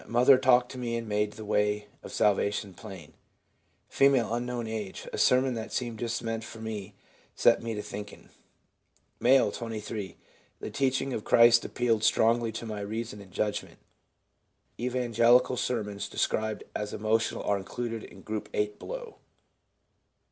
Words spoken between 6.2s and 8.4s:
meant for me set me to thinking.'